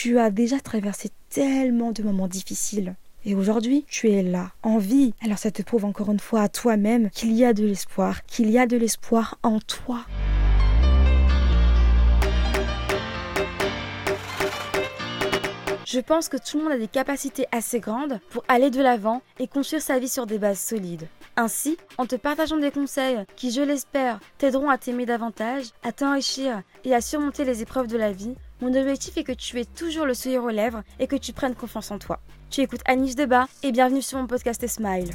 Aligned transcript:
Tu 0.00 0.16
as 0.20 0.30
déjà 0.30 0.60
traversé 0.60 1.10
tellement 1.28 1.90
de 1.90 2.04
moments 2.04 2.28
difficiles. 2.28 2.94
Et 3.24 3.34
aujourd'hui, 3.34 3.84
tu 3.88 4.08
es 4.08 4.22
là, 4.22 4.52
en 4.62 4.78
vie. 4.78 5.12
Alors 5.20 5.38
ça 5.38 5.50
te 5.50 5.60
prouve 5.60 5.84
encore 5.84 6.12
une 6.12 6.20
fois 6.20 6.42
à 6.42 6.48
toi-même 6.48 7.10
qu'il 7.10 7.32
y 7.32 7.44
a 7.44 7.52
de 7.52 7.66
l'espoir, 7.66 8.24
qu'il 8.26 8.48
y 8.48 8.60
a 8.60 8.68
de 8.68 8.76
l'espoir 8.76 9.40
en 9.42 9.58
toi. 9.58 10.04
Je 15.84 15.98
pense 15.98 16.28
que 16.28 16.36
tout 16.36 16.58
le 16.58 16.62
monde 16.62 16.74
a 16.74 16.78
des 16.78 16.86
capacités 16.86 17.46
assez 17.50 17.80
grandes 17.80 18.20
pour 18.30 18.44
aller 18.46 18.70
de 18.70 18.80
l'avant 18.80 19.22
et 19.40 19.48
construire 19.48 19.82
sa 19.82 19.98
vie 19.98 20.08
sur 20.08 20.26
des 20.26 20.38
bases 20.38 20.60
solides. 20.60 21.08
Ainsi, 21.34 21.76
en 21.98 22.06
te 22.06 22.14
partageant 22.14 22.58
des 22.58 22.70
conseils 22.70 23.24
qui, 23.34 23.50
je 23.50 23.62
l'espère, 23.62 24.20
t'aideront 24.38 24.70
à 24.70 24.78
t'aimer 24.78 25.06
davantage, 25.06 25.70
à 25.82 25.90
t'enrichir 25.90 26.62
et 26.84 26.94
à 26.94 27.00
surmonter 27.00 27.44
les 27.44 27.62
épreuves 27.62 27.88
de 27.88 27.96
la 27.96 28.12
vie, 28.12 28.36
mon 28.60 28.74
objectif 28.74 29.16
est 29.16 29.24
que 29.24 29.32
tu 29.32 29.58
aies 29.60 29.64
toujours 29.64 30.06
le 30.06 30.14
sourire 30.14 30.44
aux 30.44 30.50
lèvres 30.50 30.82
et 30.98 31.06
que 31.06 31.16
tu 31.16 31.32
prennes 31.32 31.54
confiance 31.54 31.90
en 31.90 31.98
toi. 31.98 32.20
Tu 32.50 32.60
écoutes 32.62 32.82
Anis 32.86 33.14
Debat 33.14 33.46
et 33.62 33.72
bienvenue 33.72 34.02
sur 34.02 34.18
mon 34.18 34.26
podcast 34.26 34.66
Smile. 34.66 35.10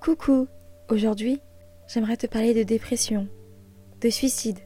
Coucou, 0.00 0.48
aujourd'hui, 0.88 1.40
j'aimerais 1.86 2.16
te 2.16 2.26
parler 2.26 2.54
de 2.54 2.62
dépression, 2.62 3.28
de 4.00 4.10
suicide 4.10 4.58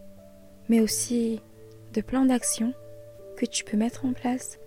mais 0.68 0.80
aussi 0.80 1.41
de 1.93 2.01
plans 2.01 2.24
d'action 2.24 2.73
que 3.37 3.46
tu 3.46 3.65
peux 3.65 3.77
mettre 3.77 4.05
en 4.05 4.12
place 4.12 4.59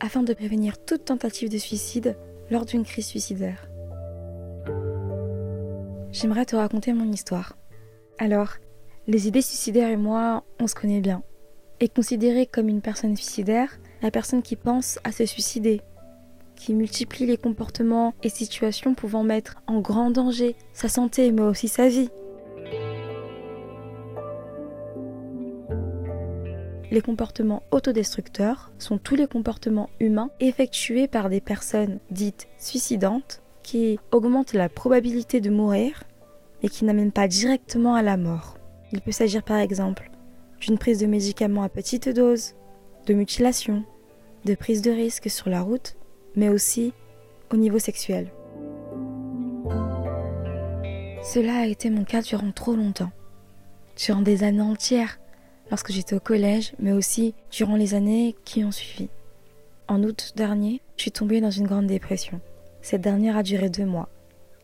afin 0.00 0.22
de 0.22 0.32
prévenir 0.34 0.84
toute 0.84 1.06
tentative 1.06 1.50
de 1.50 1.58
suicide 1.58 2.16
lors 2.50 2.64
d'une 2.64 2.84
crise 2.84 3.06
suicidaire. 3.06 3.68
J'aimerais 6.12 6.46
te 6.46 6.56
raconter 6.56 6.92
mon 6.92 7.10
histoire. 7.12 7.56
Alors, 8.18 8.54
les 9.06 9.28
idées 9.28 9.42
suicidaires 9.42 9.90
et 9.90 9.96
moi, 9.96 10.44
on 10.58 10.66
se 10.66 10.74
connaît 10.74 11.00
bien. 11.00 11.22
Et 11.78 11.88
considérée 11.88 12.46
comme 12.46 12.68
une 12.68 12.80
personne 12.80 13.16
suicidaire, 13.16 13.78
la 14.02 14.10
personne 14.10 14.42
qui 14.42 14.56
pense 14.56 14.98
à 15.04 15.12
se 15.12 15.24
suicider, 15.24 15.80
qui 16.56 16.74
multiplie 16.74 17.26
les 17.26 17.36
comportements 17.36 18.14
et 18.24 18.28
situations 18.28 18.94
pouvant 18.94 19.22
mettre 19.22 19.62
en 19.68 19.80
grand 19.80 20.10
danger 20.10 20.56
sa 20.72 20.88
santé 20.88 21.30
mais 21.30 21.42
aussi 21.42 21.68
sa 21.68 21.88
vie. 21.88 22.10
Les 26.90 27.00
comportements 27.02 27.62
autodestructeurs 27.70 28.72
sont 28.78 28.98
tous 28.98 29.14
les 29.14 29.28
comportements 29.28 29.90
humains 30.00 30.30
effectués 30.40 31.06
par 31.06 31.28
des 31.28 31.40
personnes 31.40 32.00
dites 32.10 32.48
suicidantes 32.58 33.42
qui 33.62 34.00
augmentent 34.10 34.54
la 34.54 34.68
probabilité 34.68 35.40
de 35.40 35.50
mourir 35.50 36.02
et 36.62 36.68
qui 36.68 36.84
n'amènent 36.84 37.12
pas 37.12 37.28
directement 37.28 37.94
à 37.94 38.02
la 38.02 38.16
mort. 38.16 38.56
Il 38.92 39.00
peut 39.00 39.12
s'agir 39.12 39.42
par 39.42 39.58
exemple 39.58 40.10
d'une 40.60 40.78
prise 40.78 40.98
de 40.98 41.06
médicaments 41.06 41.62
à 41.62 41.68
petite 41.68 42.08
dose, 42.08 42.54
de 43.06 43.14
mutilation, 43.14 43.84
de 44.44 44.54
prise 44.54 44.82
de 44.82 44.90
risque 44.90 45.30
sur 45.30 45.48
la 45.50 45.62
route, 45.62 45.96
mais 46.34 46.48
aussi 46.48 46.92
au 47.52 47.56
niveau 47.56 47.78
sexuel. 47.78 48.30
Cela 51.22 51.58
a 51.58 51.66
été 51.66 51.90
mon 51.90 52.04
cas 52.04 52.22
durant 52.22 52.50
trop 52.52 52.74
longtemps, 52.74 53.12
durant 53.96 54.22
des 54.22 54.44
années 54.44 54.60
entières 54.60 55.18
lorsque 55.70 55.92
j'étais 55.92 56.16
au 56.16 56.20
collège, 56.20 56.72
mais 56.78 56.92
aussi 56.92 57.34
durant 57.50 57.76
les 57.76 57.94
années 57.94 58.34
qui 58.44 58.64
ont 58.64 58.72
suivi. 58.72 59.10
En 59.86 60.02
août 60.02 60.32
dernier, 60.36 60.80
je 60.96 61.02
suis 61.02 61.12
tombée 61.12 61.40
dans 61.40 61.50
une 61.50 61.66
grande 61.66 61.86
dépression. 61.86 62.40
Cette 62.82 63.00
dernière 63.00 63.36
a 63.36 63.42
duré 63.42 63.68
deux 63.68 63.84
mois, 63.84 64.08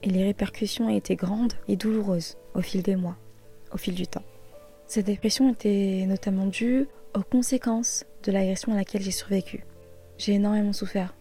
et 0.04 0.10
les 0.10 0.24
répercussions 0.24 0.88
été 0.88 1.16
grandes 1.16 1.54
et 1.66 1.76
douloureuses 1.76 2.36
au 2.54 2.60
fil 2.60 2.82
des 2.82 2.94
mois, 2.94 3.16
au 3.72 3.78
fil 3.78 3.94
du 3.94 4.06
temps. 4.06 4.22
Cette 4.86 5.06
dépression 5.06 5.50
était 5.50 6.04
notamment 6.06 6.46
due 6.46 6.86
aux 7.16 7.22
conséquences 7.22 8.04
de 8.22 8.30
l'agression 8.30 8.72
à 8.72 8.76
laquelle 8.76 9.02
j'ai 9.02 9.10
survécu. 9.10 9.64
J'ai 10.18 10.34
énormément 10.34 10.72
souffert. 10.72 11.14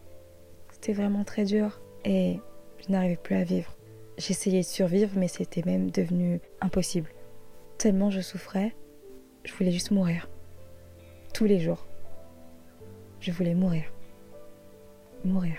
C'était 0.72 0.94
vraiment 0.94 1.24
très 1.24 1.46
dur 1.46 1.82
et 2.04 2.40
je 2.86 2.92
n'arrivais 2.92 3.16
plus 3.16 3.36
à 3.36 3.44
vivre. 3.44 3.76
J'essayais 4.18 4.60
de 4.60 4.66
survivre, 4.66 5.14
mais 5.16 5.28
c'était 5.28 5.64
même 5.66 5.90
devenu 5.90 6.42
impossible. 6.62 7.10
Tellement 7.78 8.12
je 8.12 8.22
souffrais 8.22 8.76
je 9.46 9.54
voulais 9.54 9.72
juste 9.72 9.92
mourir. 9.92 10.30
Tous 11.34 11.46
les 11.46 11.60
jours. 11.60 11.86
Je 13.20 13.32
voulais 13.32 13.56
mourir. 13.56 13.84
Mourir. 15.26 15.56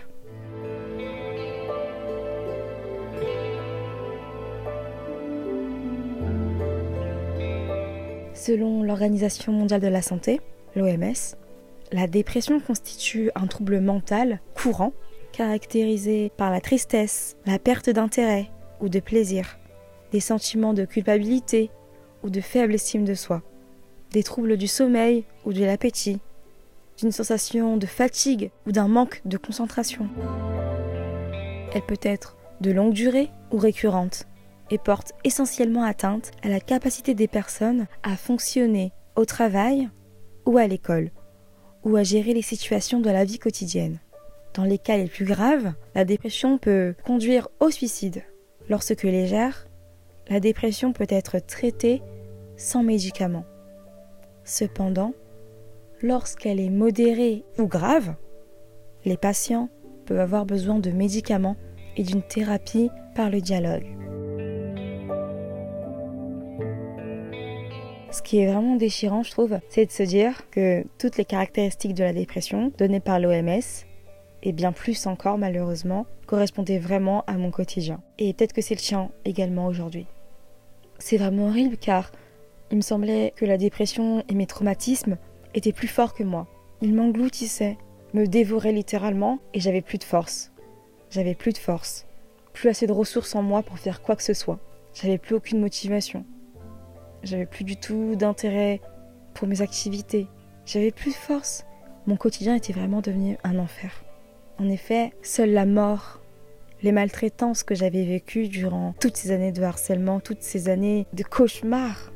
Selon 8.45 8.83
l'Organisation 8.83 9.55
mondiale 9.55 9.81
de 9.81 9.89
la 9.89 10.03
santé, 10.03 10.39
l'OMS, 10.77 11.35
la 11.93 12.07
dépression 12.07 12.61
constitue 12.61 13.31
un 13.35 13.47
trouble 13.47 13.81
mental 13.81 14.39
courant 14.55 14.93
caractérisé 15.33 16.31
par 16.37 16.51
la 16.51 16.61
tristesse, 16.61 17.39
la 17.47 17.59
perte 17.59 17.89
d'intérêt 17.89 18.51
ou 18.83 18.91
de 18.91 19.01
plaisir, 19.01 19.59
des 20.13 20.21
sentiments 20.21 20.75
de 20.75 20.85
culpabilité 20.85 21.71
ou 22.23 22.29
de 22.29 22.43
faible 22.43 22.75
estime 22.75 23.07
de 23.07 23.15
soi 23.15 23.43
des 24.13 24.23
troubles 24.23 24.59
du 24.59 24.67
sommeil 24.67 25.25
ou 25.47 25.55
de 25.55 25.65
l'appétit, 25.65 26.21
d'une 26.99 27.13
sensation 27.13 27.79
de 27.79 27.87
fatigue 27.87 28.51
ou 28.67 28.73
d'un 28.73 28.89
manque 28.89 29.23
de 29.25 29.39
concentration. 29.39 30.07
Elle 31.73 31.87
peut 31.87 31.97
être 32.03 32.37
de 32.61 32.73
longue 32.73 32.93
durée 32.93 33.31
ou 33.51 33.57
récurrente 33.57 34.27
et 34.71 34.79
porte 34.79 35.13
essentiellement 35.25 35.83
atteinte 35.83 36.31
à 36.43 36.49
la 36.49 36.61
capacité 36.61 37.15
des 37.15 37.29
personnes 37.29 37.87
à 38.03 38.17
fonctionner 38.17 38.93
au 39.17 39.25
travail 39.25 39.89
ou 40.47 40.59
à 40.59 40.67
l'école, 40.67 41.11
ou 41.85 41.97
à 41.97 42.03
gérer 42.03 42.35
les 42.35 42.43
situations 42.43 43.01
de 43.01 43.11
la 43.11 43.25
vie 43.25 43.39
quotidienne. 43.39 43.99
Dans 44.55 44.65
les 44.65 44.79
cas 44.79 44.97
les 44.97 45.09
plus 45.09 45.25
graves, 45.25 45.73
la 45.95 46.05
dépression 46.05 46.59
peut 46.59 46.95
conduire 47.05 47.49
au 47.61 47.71
suicide. 47.71 48.23
Lorsque 48.69 49.03
légère, 49.03 49.67
la 50.31 50.41
dépression 50.41 50.93
peut 50.93 51.07
être 51.09 51.39
traitée 51.39 52.03
sans 52.57 52.83
médicaments. 52.83 53.45
Cependant, 54.45 55.13
lorsqu'elle 56.03 56.61
est 56.61 56.71
modérée 56.71 57.45
ou 57.59 57.67
grave, 57.67 58.15
les 59.05 59.17
patients 59.17 59.69
peuvent 60.07 60.21
avoir 60.21 60.47
besoin 60.47 60.79
de 60.79 60.91
médicaments 60.91 61.57
et 61.97 62.03
d'une 62.03 62.23
thérapie 62.23 62.91
par 63.15 63.31
le 63.31 63.41
dialogue. 63.41 63.87
Ce 68.15 68.23
qui 68.23 68.39
est 68.39 68.47
vraiment 68.47 68.77
déchirant, 68.77 69.25
je 69.25 69.33
trouve, 69.33 69.59
c'est 69.71 69.87
de 69.87 69.91
se 69.91 70.05
dire 70.05 70.49
que 70.53 70.85
toutes 70.99 71.17
les 71.17 71.25
caractéristiques 71.25 71.95
de 71.95 72.05
la 72.05 72.13
dépression 72.13 72.71
données 72.79 73.01
par 73.01 73.19
l'OMS, 73.19 73.61
et 74.45 74.53
bien 74.53 74.71
plus 74.71 75.09
encore 75.09 75.37
malheureusement, 75.37 76.07
correspondaient 76.29 76.79
vraiment 76.79 77.25
à 77.27 77.33
mon 77.33 77.51
quotidien. 77.51 78.01
Et 78.21 78.33
peut-être 78.33 78.53
que 78.53 78.63
c'est 78.63 78.77
le 78.77 78.81
tien 78.81 79.11
également 79.25 79.67
aujourd'hui. 79.67 80.07
C'est 81.01 81.17
vraiment 81.17 81.49
horrible 81.49 81.77
car 81.77 82.13
il 82.71 82.77
me 82.77 82.83
semblait 82.83 83.33
que 83.35 83.45
la 83.45 83.59
dépression 83.59 84.23
et 84.29 84.35
mes 84.35 84.47
traumatismes 84.47 85.19
étaient 85.53 85.73
plus 85.73 85.89
forts 85.89 86.15
que 86.15 86.23
moi. 86.23 86.47
Ils 86.83 86.95
m'engloutissaient, 86.95 87.79
me 88.13 88.29
dévoraient 88.29 88.71
littéralement 88.71 89.41
et 89.55 89.61
j'avais 89.61 89.83
plus 89.83 89.99
de 89.99 90.05
force. 90.05 90.53
J'avais 91.11 91.35
plus 91.35 91.53
de 91.53 91.59
force, 91.59 92.07
plus 92.53 92.69
assez 92.69 92.87
de 92.87 92.93
ressources 92.93 93.35
en 93.35 93.43
moi 93.43 93.65
pour 93.65 93.81
faire 93.81 94.03
quoi 94.03 94.15
que 94.15 94.23
ce 94.23 94.35
soit. 94.35 94.61
J'avais 94.95 95.19
plus 95.19 95.35
aucune 95.35 95.59
motivation. 95.59 96.25
J'avais 97.25 97.47
plus 97.47 97.65
du 97.65 97.77
tout 97.77 98.17
d'intérêt 98.17 98.83
pour 99.33 99.49
mes 99.49 99.63
activités. 99.63 100.27
J'avais 100.67 100.91
plus 100.91 101.13
de 101.13 101.17
force. 101.17 101.65
Mon 102.07 102.17
quotidien 102.17 102.55
était 102.55 102.75
vraiment 102.75 103.01
devenu 103.01 103.39
un 103.45 103.59
enfer. 103.59 104.05
En 104.59 104.69
effet, 104.69 105.15
seule 105.23 105.53
la 105.53 105.65
mort, 105.65 106.21
les 106.83 106.93
maltraitances 106.93 107.63
que 107.63 107.75
j'avais 107.75 108.05
vécues 108.05 108.49
durant 108.49 108.95
toutes 109.01 109.17
ces 109.17 109.31
années 109.31 109.53
de 109.53 109.63
harcèlement, 109.63 110.21
toutes 110.21 110.43
ces 110.43 110.69
années 110.69 111.07
de 111.15 111.23
cauchemars, 111.23 112.13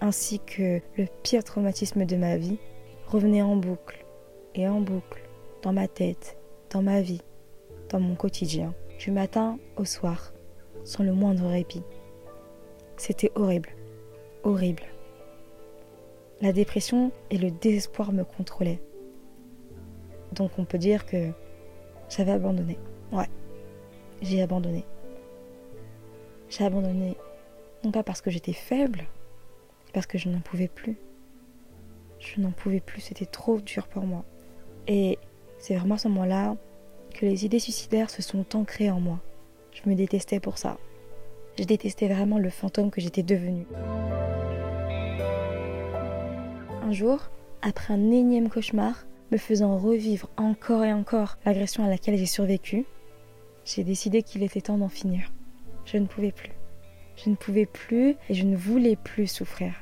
ainsi 0.00 0.40
que 0.40 0.80
le 0.96 1.06
pire 1.22 1.44
traumatisme 1.44 2.06
de 2.06 2.16
ma 2.16 2.38
vie, 2.38 2.58
revenaient 3.06 3.42
en 3.42 3.56
boucle 3.56 4.06
et 4.54 4.66
en 4.66 4.80
boucle 4.80 5.22
dans 5.62 5.74
ma 5.74 5.86
tête, 5.86 6.38
dans 6.70 6.80
ma 6.82 7.02
vie, 7.02 7.20
dans 7.90 8.00
mon 8.00 8.14
quotidien, 8.14 8.72
du 8.98 9.10
matin 9.10 9.58
au 9.76 9.84
soir, 9.84 10.32
sans 10.84 11.02
le 11.02 11.12
moindre 11.12 11.46
répit. 11.46 11.82
C'était 12.96 13.32
horrible, 13.34 13.70
horrible. 14.42 14.84
La 16.40 16.52
dépression 16.52 17.12
et 17.30 17.38
le 17.38 17.50
désespoir 17.50 18.12
me 18.12 18.24
contrôlaient. 18.24 18.80
Donc 20.32 20.52
on 20.58 20.64
peut 20.64 20.78
dire 20.78 21.06
que 21.06 21.30
j'avais 22.08 22.32
abandonné. 22.32 22.78
Ouais, 23.12 23.28
j'ai 24.22 24.42
abandonné. 24.42 24.84
J'ai 26.48 26.64
abandonné, 26.64 27.16
non 27.84 27.92
pas 27.92 28.02
parce 28.02 28.20
que 28.20 28.30
j'étais 28.30 28.52
faible, 28.52 29.04
parce 29.92 30.06
que 30.06 30.18
je 30.18 30.28
n'en 30.28 30.40
pouvais 30.40 30.68
plus. 30.68 30.96
Je 32.18 32.40
n'en 32.40 32.50
pouvais 32.50 32.80
plus, 32.80 33.00
c'était 33.00 33.26
trop 33.26 33.60
dur 33.60 33.86
pour 33.86 34.04
moi. 34.04 34.24
Et 34.86 35.18
c'est 35.58 35.76
vraiment 35.76 35.94
à 35.94 35.98
ce 35.98 36.08
moment-là 36.08 36.56
que 37.14 37.26
les 37.26 37.44
idées 37.44 37.58
suicidaires 37.58 38.10
se 38.10 38.22
sont 38.22 38.56
ancrées 38.56 38.90
en 38.90 39.00
moi. 39.00 39.20
Je 39.72 39.88
me 39.88 39.94
détestais 39.94 40.40
pour 40.40 40.58
ça. 40.58 40.78
Je 41.58 41.64
détestais 41.64 42.08
vraiment 42.08 42.38
le 42.38 42.50
fantôme 42.50 42.90
que 42.90 43.00
j'étais 43.00 43.22
devenue. 43.22 43.66
Un 46.82 46.92
jour, 46.92 47.30
après 47.62 47.94
un 47.94 48.10
énième 48.10 48.48
cauchemar, 48.48 49.06
me 49.30 49.36
faisant 49.36 49.78
revivre 49.78 50.28
encore 50.36 50.84
et 50.84 50.92
encore 50.92 51.38
l'agression 51.44 51.84
à 51.84 51.88
laquelle 51.88 52.16
j'ai 52.16 52.26
survécu, 52.26 52.84
j'ai 53.64 53.84
décidé 53.84 54.22
qu'il 54.22 54.42
était 54.42 54.60
temps 54.60 54.78
d'en 54.78 54.88
finir. 54.88 55.30
Je 55.84 55.98
ne 55.98 56.06
pouvais 56.06 56.32
plus. 56.32 56.52
Je 57.16 57.30
ne 57.30 57.36
pouvais 57.36 57.66
plus 57.66 58.16
et 58.28 58.34
je 58.34 58.44
ne 58.44 58.56
voulais 58.56 58.96
plus 58.96 59.26
souffrir. 59.26 59.74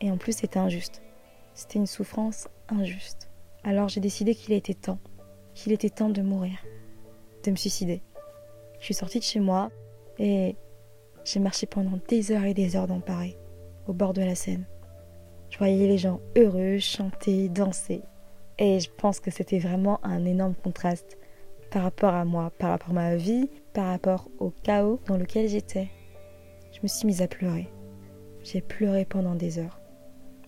Et 0.00 0.10
en 0.10 0.16
plus, 0.16 0.36
c'était 0.36 0.58
injuste. 0.58 1.02
C'était 1.54 1.78
une 1.78 1.86
souffrance 1.86 2.48
injuste. 2.68 3.28
Alors 3.64 3.88
j'ai 3.88 4.00
décidé 4.00 4.34
qu'il 4.34 4.54
était 4.54 4.74
temps. 4.74 4.98
Qu'il 5.54 5.72
était 5.72 5.90
temps 5.90 6.10
de 6.10 6.22
mourir. 6.22 6.58
De 7.44 7.50
me 7.50 7.56
suicider. 7.56 8.02
Je 8.78 8.84
suis 8.84 8.94
sortie 8.94 9.18
de 9.18 9.24
chez 9.24 9.40
moi 9.40 9.70
et 10.18 10.56
j'ai 11.24 11.40
marché 11.40 11.66
pendant 11.66 11.98
des 12.08 12.32
heures 12.32 12.44
et 12.44 12.54
des 12.54 12.76
heures 12.76 12.86
dans 12.86 13.00
Paris, 13.00 13.36
au 13.86 13.92
bord 13.92 14.12
de 14.12 14.22
la 14.22 14.34
Seine. 14.34 14.66
Je 15.50 15.58
voyais 15.58 15.86
les 15.86 15.98
gens 15.98 16.20
heureux, 16.36 16.78
chanter, 16.78 17.48
danser. 17.48 18.02
Et 18.58 18.80
je 18.80 18.90
pense 18.90 19.20
que 19.20 19.30
c'était 19.30 19.58
vraiment 19.58 20.04
un 20.04 20.24
énorme 20.24 20.54
contraste 20.54 21.18
par 21.70 21.82
rapport 21.82 22.14
à 22.14 22.24
moi, 22.24 22.50
par 22.58 22.70
rapport 22.70 22.90
à 22.90 22.94
ma 22.94 23.16
vie, 23.16 23.50
par 23.72 23.86
rapport 23.86 24.28
au 24.38 24.50
chaos 24.62 25.00
dans 25.06 25.16
lequel 25.16 25.48
j'étais. 25.48 25.88
Je 26.72 26.80
me 26.82 26.88
suis 26.88 27.06
mise 27.06 27.22
à 27.22 27.28
pleurer. 27.28 27.68
J'ai 28.42 28.60
pleuré 28.60 29.04
pendant 29.04 29.34
des 29.34 29.58
heures. 29.58 29.80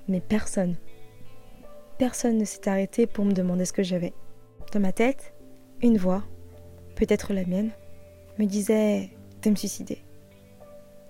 Mais 0.09 0.20
personne, 0.20 0.76
personne 1.99 2.38
ne 2.38 2.44
s'est 2.44 2.69
arrêté 2.69 3.06
pour 3.06 3.25
me 3.25 3.32
demander 3.32 3.65
ce 3.65 3.73
que 3.73 3.82
j'avais. 3.82 4.15
Dans 4.73 4.81
ma 4.81 4.93
tête, 4.93 5.35
une 5.82 5.99
voix, 5.99 6.25
peut-être 6.97 7.32
la 7.32 7.44
mienne, 7.44 7.70
me 8.38 8.47
disait 8.47 9.11
me 9.50 9.56
suicider, 9.56 10.02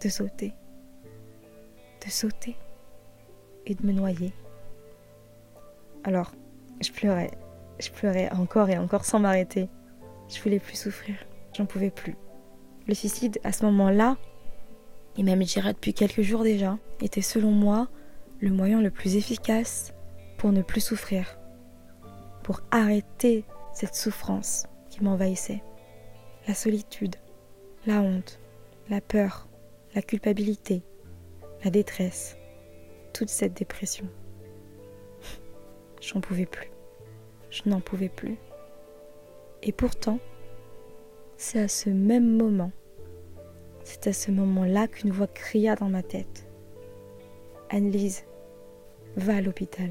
de 0.03 0.09
sauter, 0.09 0.53
de 2.05 2.11
sauter 2.11 2.57
et 3.67 3.75
de 3.75 3.87
me 3.87 3.93
noyer. 3.93 4.33
Alors, 6.05 6.33
je 6.81 6.91
pleurais, 6.93 7.31
je 7.79 7.91
pleurais 7.91 8.31
encore 8.33 8.71
et 8.71 8.79
encore 8.79 9.05
sans 9.05 9.19
m'arrêter. 9.19 9.69
Je 10.29 10.41
voulais 10.43 10.61
plus 10.61 10.79
souffrir, 10.79 11.17
j'en 11.57 11.67
pouvais 11.67 11.91
plus. 11.91 12.17
Le 12.87 12.95
suicide, 12.95 13.39
à 13.45 13.53
ce 13.53 13.65
moment-là, 13.67 14.17
et 15.17 15.23
même 15.23 15.45
je 15.45 15.61
depuis 15.61 15.95
quelques 15.95 16.23
jours 16.23 16.45
déjà, 16.45 16.79
était 17.01 17.23
selon 17.23 17.51
moi 17.51 17.89
le 18.41 18.51
moyen 18.51 18.81
le 18.81 18.91
plus 18.91 19.17
efficace 19.17 19.93
pour 20.37 20.53
ne 20.53 20.63
plus 20.63 20.81
souffrir, 20.81 21.39
pour 22.45 22.61
arrêter 22.71 23.45
cette 23.75 23.97
souffrance 23.97 24.67
qui 24.91 25.03
m'envahissait. 25.03 25.63
La 26.47 26.55
solitude, 26.55 27.17
la 27.89 28.03
honte, 28.03 28.39
la 28.91 29.01
peur, 29.01 29.49
la 29.95 30.03
culpabilité, 30.03 30.83
la 31.65 31.71
détresse, 31.71 32.37
toute 33.15 33.31
cette 33.31 33.55
dépression. 33.55 34.07
J'en 36.03 36.21
pouvais 36.21 36.45
plus. 36.45 36.71
Je 37.49 37.63
n'en 37.65 37.81
pouvais 37.81 38.11
plus. 38.11 38.37
Et 39.63 39.73
pourtant, 39.73 40.19
c'est 41.39 41.61
à 41.61 41.69
ce 41.69 41.89
même 41.89 42.37
moment, 42.37 42.73
c'est 43.85 44.07
à 44.07 44.13
ce 44.13 44.31
moment-là 44.33 44.87
qu'une 44.87 45.11
voix 45.11 45.27
cria 45.27 45.75
dans 45.75 45.89
ma 45.89 46.03
tête. 46.03 46.47
Annelise, 47.71 48.27
va 49.17 49.37
à 49.37 49.41
l'hôpital. 49.41 49.89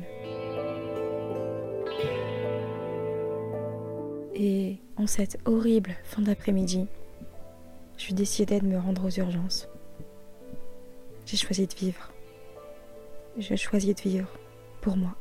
Et 4.35 4.77
en 4.97 5.07
cette 5.07 5.39
horrible 5.45 5.95
fin 6.03 6.21
d'après-midi, 6.21 6.87
je 7.97 8.13
décidais 8.13 8.59
de 8.59 8.65
me 8.65 8.77
rendre 8.77 9.05
aux 9.05 9.19
urgences. 9.19 9.67
J'ai 11.25 11.37
choisi 11.37 11.67
de 11.67 11.73
vivre. 11.73 12.11
J'ai 13.37 13.57
choisi 13.57 13.93
de 13.93 14.01
vivre 14.01 14.29
pour 14.81 14.95
moi. 14.95 15.15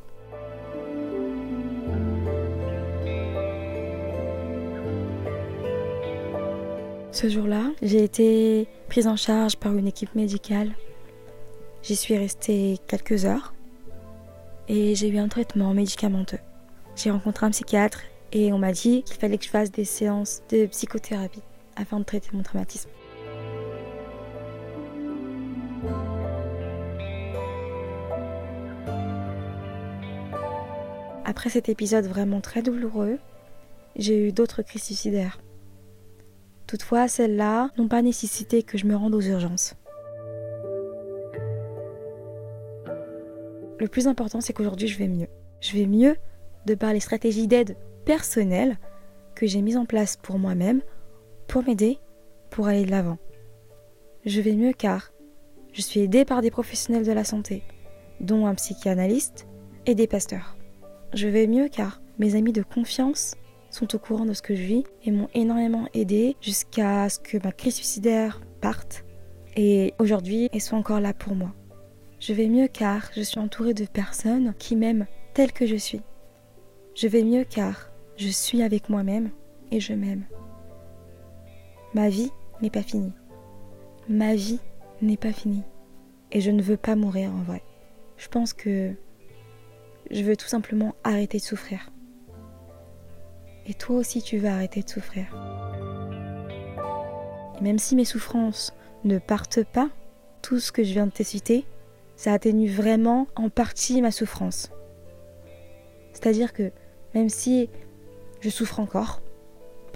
Ce 7.12 7.30
jour-là, 7.30 7.72
j'ai 7.80 8.04
été 8.04 8.68
prise 8.88 9.06
en 9.06 9.16
charge 9.16 9.56
par 9.56 9.74
une 9.74 9.86
équipe 9.86 10.14
médicale. 10.14 10.72
J'y 11.82 11.96
suis 11.96 12.16
restée 12.16 12.78
quelques 12.86 13.24
heures 13.24 13.54
et 14.68 14.94
j'ai 14.94 15.08
eu 15.08 15.18
un 15.18 15.28
traitement 15.28 15.72
médicamenteux. 15.72 16.40
J'ai 16.94 17.10
rencontré 17.10 17.46
un 17.46 17.50
psychiatre 17.50 18.02
et 18.32 18.52
on 18.52 18.58
m'a 18.58 18.72
dit 18.72 19.02
qu'il 19.02 19.16
fallait 19.16 19.38
que 19.38 19.44
je 19.44 19.50
fasse 19.50 19.70
des 19.70 19.84
séances 19.84 20.42
de 20.50 20.66
psychothérapie 20.66 21.42
afin 21.76 22.00
de 22.00 22.04
traiter 22.04 22.30
mon 22.32 22.42
traumatisme. 22.42 22.90
Après 31.24 31.50
cet 31.50 31.68
épisode 31.68 32.06
vraiment 32.06 32.40
très 32.40 32.62
douloureux, 32.62 33.18
j'ai 33.96 34.28
eu 34.28 34.32
d'autres 34.32 34.62
crises 34.62 34.84
suicidaires. 34.84 35.38
Toutefois, 36.66 37.08
celles-là 37.08 37.70
n'ont 37.76 37.88
pas 37.88 38.02
nécessité 38.02 38.62
que 38.62 38.78
je 38.78 38.86
me 38.86 38.96
rende 38.96 39.14
aux 39.14 39.20
urgences. 39.20 39.74
Le 43.78 43.88
plus 43.88 44.08
important, 44.08 44.40
c'est 44.40 44.52
qu'aujourd'hui, 44.52 44.88
je 44.88 44.98
vais 44.98 45.08
mieux. 45.08 45.28
Je 45.60 45.72
vais 45.76 45.86
mieux 45.86 46.16
de 46.66 46.74
par 46.74 46.92
les 46.92 47.00
stratégies 47.00 47.46
d'aide 47.46 47.76
personnelles 48.04 48.78
que 49.34 49.46
j'ai 49.46 49.62
mises 49.62 49.76
en 49.76 49.84
place 49.84 50.16
pour 50.16 50.38
moi-même, 50.38 50.80
pour 51.48 51.64
m'aider, 51.64 51.98
pour 52.50 52.66
aller 52.66 52.84
de 52.84 52.90
l'avant. 52.90 53.18
Je 54.24 54.40
vais 54.40 54.54
mieux 54.54 54.72
car 54.72 55.12
je 55.72 55.82
suis 55.82 56.00
aidée 56.00 56.24
par 56.24 56.42
des 56.42 56.50
professionnels 56.50 57.06
de 57.06 57.12
la 57.12 57.24
santé, 57.24 57.62
dont 58.20 58.46
un 58.46 58.54
psychanalyste 58.54 59.46
et 59.86 59.94
des 59.94 60.06
pasteurs. 60.06 60.56
Je 61.14 61.28
vais 61.28 61.46
mieux 61.46 61.68
car 61.68 62.00
mes 62.18 62.34
amis 62.34 62.52
de 62.52 62.62
confiance 62.62 63.36
sont 63.70 63.94
au 63.94 63.98
courant 63.98 64.24
de 64.24 64.32
ce 64.32 64.42
que 64.42 64.54
je 64.54 64.62
vis 64.62 64.84
et 65.04 65.10
m'ont 65.10 65.28
énormément 65.34 65.86
aidé 65.94 66.36
jusqu'à 66.40 67.08
ce 67.08 67.18
que 67.18 67.38
ma 67.42 67.52
crise 67.52 67.74
suicidaire 67.74 68.40
parte. 68.60 69.04
Et 69.54 69.94
aujourd'hui, 69.98 70.48
elles 70.52 70.60
sont 70.60 70.76
encore 70.76 71.00
là 71.00 71.12
pour 71.12 71.34
moi. 71.34 71.54
Je 72.20 72.32
vais 72.32 72.48
mieux 72.48 72.68
car 72.68 73.10
je 73.14 73.20
suis 73.20 73.38
entourée 73.38 73.74
de 73.74 73.84
personnes 73.84 74.54
qui 74.58 74.76
m'aiment 74.76 75.06
telle 75.34 75.52
que 75.52 75.66
je 75.66 75.76
suis. 75.76 76.00
Je 76.94 77.08
vais 77.08 77.22
mieux 77.22 77.44
car 77.44 77.90
je 78.16 78.28
suis 78.28 78.62
avec 78.62 78.88
moi-même 78.88 79.30
et 79.70 79.80
je 79.80 79.92
m'aime. 79.92 80.24
Ma 81.96 82.10
vie 82.10 82.30
n'est 82.60 82.68
pas 82.68 82.82
finie. 82.82 83.14
Ma 84.06 84.34
vie 84.34 84.60
n'est 85.00 85.16
pas 85.16 85.32
finie. 85.32 85.62
Et 86.30 86.42
je 86.42 86.50
ne 86.50 86.60
veux 86.60 86.76
pas 86.76 86.94
mourir 86.94 87.30
en 87.30 87.42
vrai. 87.42 87.62
Je 88.18 88.28
pense 88.28 88.52
que 88.52 88.92
je 90.10 90.22
veux 90.22 90.36
tout 90.36 90.46
simplement 90.46 90.94
arrêter 91.04 91.38
de 91.38 91.42
souffrir 91.42 91.90
et 93.66 93.72
toi 93.72 93.96
aussi 93.96 94.20
tu 94.20 94.36
vas 94.36 94.54
arrêter 94.54 94.82
de 94.82 94.88
souffrir. 94.90 95.24
Et 97.58 97.62
même 97.64 97.78
si 97.78 97.96
mes 97.96 98.04
souffrances 98.04 98.74
ne 99.04 99.18
partent 99.18 99.64
pas, 99.64 99.88
tout 100.42 100.60
ce 100.60 100.72
que 100.72 100.84
je 100.84 100.92
viens 100.92 101.06
de 101.06 101.12
te 101.12 101.22
citer, 101.22 101.64
ça 102.14 102.34
atténue 102.34 102.68
vraiment 102.68 103.26
en 103.34 103.48
partie 103.48 104.02
ma 104.02 104.10
souffrance. 104.10 104.70
C'est-à-dire 106.12 106.52
que 106.52 106.70
même 107.14 107.30
si 107.30 107.70
je 108.40 108.50
souffre 108.50 108.80
encore, 108.80 109.22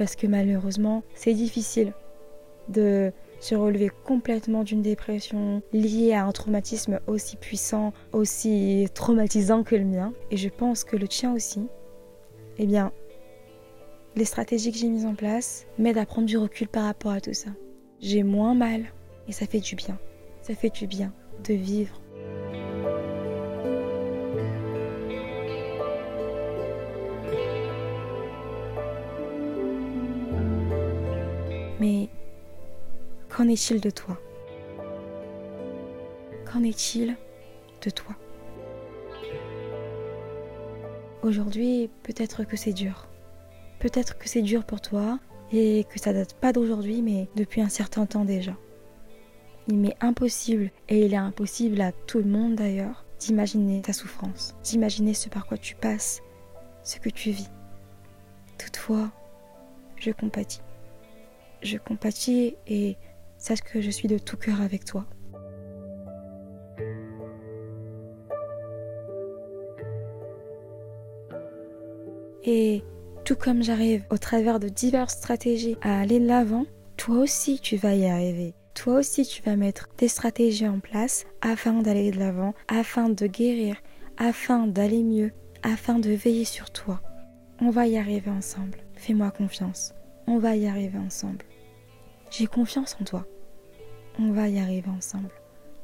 parce 0.00 0.16
que 0.16 0.26
malheureusement 0.26 1.02
c'est 1.14 1.35
difficile 1.35 1.92
de 2.71 3.12
se 3.38 3.54
relever 3.54 3.90
complètement 4.07 4.64
d'une 4.64 4.80
dépression 4.80 5.61
liée 5.75 6.14
à 6.14 6.25
un 6.25 6.33
traumatisme 6.33 7.00
aussi 7.07 7.37
puissant, 7.37 7.92
aussi 8.12 8.88
traumatisant 8.95 9.62
que 9.62 9.76
le 9.76 9.85
mien, 9.85 10.14
et 10.30 10.38
je 10.38 10.49
pense 10.49 10.85
que 10.85 10.97
le 10.97 11.07
tien 11.07 11.35
aussi, 11.35 11.66
eh 12.57 12.66
bien, 12.66 12.92
les 14.16 14.25
stratégies 14.25 14.73
que 14.73 14.78
j'ai 14.78 14.88
mises 14.88 15.04
en 15.04 15.14
place 15.14 15.66
m'aident 15.76 15.99
à 15.99 16.07
prendre 16.07 16.26
du 16.26 16.38
recul 16.38 16.69
par 16.69 16.85
rapport 16.85 17.12
à 17.12 17.21
tout 17.21 17.35
ça. 17.35 17.50
J'ai 18.00 18.23
moins 18.23 18.54
mal 18.54 18.85
et 19.28 19.33
ça 19.33 19.45
fait 19.45 19.61
du 19.61 19.75
bien. 19.75 19.99
Ça 20.40 20.54
fait 20.54 20.71
du 20.71 20.87
bien 20.87 21.12
de 21.47 21.52
vivre. 21.52 22.00
Mais 31.80 32.08
qu'en 33.30 33.49
est-il 33.49 33.80
de 33.80 33.90
toi? 33.90 34.18
Qu'en 36.44 36.62
est-il 36.62 37.16
de 37.82 37.90
toi? 37.90 38.14
Aujourd'hui, 41.22 41.90
peut-être 42.02 42.44
que 42.44 42.56
c'est 42.56 42.72
dur. 42.72 43.08
Peut-être 43.78 44.18
que 44.18 44.28
c'est 44.28 44.42
dur 44.42 44.64
pour 44.64 44.80
toi 44.80 45.18
et 45.52 45.84
que 45.84 45.99
ça 45.99 46.12
date 46.12 46.34
pas 46.34 46.52
d'aujourd'hui, 46.52 47.02
mais 47.02 47.28
depuis 47.34 47.62
un 47.62 47.68
certain 47.68 48.06
temps 48.06 48.25
déjà. 48.25 48.52
Il 49.68 49.78
m'est 49.78 49.96
impossible, 50.00 50.70
et 50.88 51.04
il 51.04 51.14
est 51.14 51.18
impossible 51.18 51.80
à 51.80 51.92
tout 51.92 52.18
le 52.18 52.25
monde 52.25 52.56
d'ailleurs, 52.56 53.04
d'imaginer 53.18 53.82
ta 53.82 53.92
souffrance, 53.92 54.54
d'imaginer 54.62 55.14
ce 55.14 55.28
par 55.28 55.46
quoi 55.46 55.58
tu 55.58 55.75
passes, 55.76 56.22
ce 56.82 56.99
que 56.99 57.10
tu 57.10 57.30
vis. 57.30 57.50
Toutefois, 58.58 59.10
je 59.96 60.10
compatis 60.10 60.60
je 61.62 61.79
compatis 61.79 62.57
et 62.67 62.97
sache 63.38 63.62
que 63.62 63.81
je 63.81 63.90
suis 63.90 64.09
de 64.09 64.19
tout 64.19 64.37
cœur 64.37 64.61
avec 64.61 64.85
toi. 64.85 65.07
Et 72.45 72.83
tout 73.25 73.37
comme 73.37 73.62
j'arrive 73.62 74.05
au 74.11 74.19
travers 74.19 74.59
de 74.59 74.69
diverses 74.69 75.14
stratégies 75.14 75.76
à 75.83 76.00
aller 76.00 76.19
de 76.19 76.26
l'avant, 76.26 76.64
toi 76.97 77.19
aussi 77.19 77.61
tu 77.61 77.76
vas 77.76 77.95
y 77.95 78.07
arriver. 78.07 78.55
Toi 78.75 79.00
aussi 79.00 79.26
tu 79.26 79.43
vas 79.43 79.57
mettre 79.57 79.88
des 79.99 80.09
stratégies 80.09 80.67
en 80.67 80.81
place 80.81 81.26
afin 81.43 81.75
d'aller 81.83 82.11
de 82.11 82.19
l'avant, 82.19 82.55
afin 82.69 83.09
de 83.09 83.26
guérir, 83.26 83.76
afin 84.17 84.67
d'aller 84.67 85.02
mieux, 85.02 85.33
afin 85.62 85.99
de 85.99 86.11
veiller 86.11 86.45
sur 86.45 86.71
toi. 86.71 87.00
On 87.61 87.71
va 87.71 87.87
y 87.87 87.99
arriver 87.99 88.31
ensemble. 88.31 88.79
Fais-moi 88.95 89.31
confiance. 89.31 89.95
On 90.26 90.38
va 90.38 90.57
y 90.57 90.67
arriver 90.67 90.99
ensemble. 90.99 91.45
J'ai 92.30 92.46
confiance 92.46 92.96
en 93.00 93.04
toi. 93.04 93.26
On 94.18 94.32
va 94.32 94.49
y 94.49 94.58
arriver 94.60 94.88
ensemble. 94.88 95.30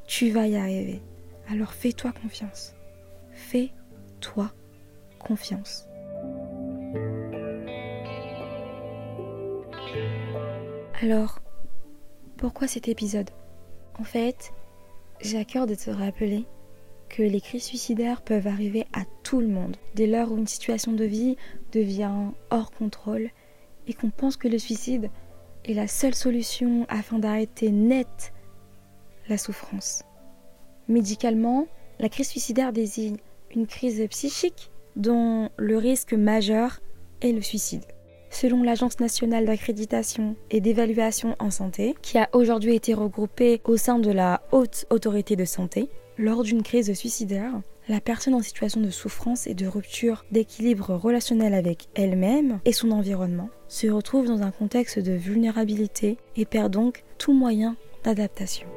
Tu 0.05 0.31
vas 0.31 0.47
y 0.47 0.55
arriver. 0.55 1.01
Alors 1.49 1.73
fais-toi 1.73 2.13
confiance. 2.13 2.73
Fais-toi 3.31 4.51
confiance. 5.19 5.87
Alors, 11.01 11.39
pourquoi 12.37 12.67
cet 12.67 12.87
épisode? 12.87 13.29
En 13.99 14.03
fait, 14.03 14.53
j'ai 15.21 15.37
à 15.37 15.45
cœur 15.45 15.67
de 15.67 15.75
te 15.75 15.89
rappeler 15.89 16.45
que 17.09 17.23
les 17.23 17.41
crises 17.41 17.63
suicidaires 17.63 18.21
peuvent 18.21 18.47
arriver 18.47 18.85
à 18.93 19.03
tout 19.23 19.41
le 19.41 19.47
monde. 19.47 19.77
Dès 19.95 20.07
lors 20.07 20.31
où 20.31 20.37
une 20.37 20.47
situation 20.47 20.93
de 20.93 21.05
vie 21.05 21.35
devient 21.71 22.31
hors 22.49 22.71
contrôle 22.71 23.29
et 23.87 23.93
qu'on 23.93 24.09
pense 24.09 24.37
que 24.37 24.47
le 24.47 24.57
suicide 24.57 25.09
est 25.67 25.73
la 25.73 25.87
seule 25.87 26.15
solution 26.15 26.85
afin 26.89 27.19
d'arrêter 27.19 27.71
net 27.71 28.33
la 29.29 29.37
souffrance. 29.37 30.03
Médicalement, 30.87 31.67
la 31.99 32.09
crise 32.09 32.29
suicidaire 32.29 32.71
désigne 32.71 33.17
une 33.53 33.67
crise 33.67 34.05
psychique 34.09 34.71
dont 34.95 35.49
le 35.57 35.77
risque 35.77 36.13
majeur 36.13 36.79
est 37.21 37.31
le 37.31 37.41
suicide. 37.41 37.83
Selon 38.29 38.63
l'Agence 38.63 38.99
nationale 38.99 39.45
d'accréditation 39.45 40.35
et 40.51 40.59
d'évaluation 40.59 41.35
en 41.39 41.49
santé, 41.49 41.95
qui 42.01 42.17
a 42.17 42.29
aujourd'hui 42.33 42.75
été 42.75 42.93
regroupée 42.93 43.61
au 43.65 43.77
sein 43.77 43.99
de 43.99 44.11
la 44.11 44.41
Haute 44.51 44.85
Autorité 44.89 45.35
de 45.35 45.45
Santé, 45.45 45.89
lors 46.17 46.43
d'une 46.43 46.63
crise 46.63 46.93
suicidaire, 46.93 47.53
la 47.87 48.01
personne 48.01 48.33
en 48.33 48.41
situation 48.41 48.81
de 48.81 48.89
souffrance 48.89 49.47
et 49.47 49.53
de 49.53 49.65
rupture 49.65 50.25
d'équilibre 50.31 50.95
relationnel 50.95 51.53
avec 51.53 51.87
elle-même 51.95 52.59
et 52.65 52.73
son 52.73 52.91
environnement 52.91 53.49
se 53.67 53.87
retrouve 53.87 54.27
dans 54.27 54.41
un 54.41 54.51
contexte 54.51 54.99
de 54.99 55.13
vulnérabilité 55.13 56.17
et 56.35 56.45
perd 56.45 56.71
donc 56.71 57.03
tout 57.17 57.33
moyen 57.33 57.75
d'adaptation. 58.03 58.67